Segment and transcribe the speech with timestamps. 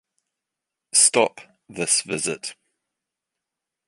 [0.95, 2.55] Stop this visit.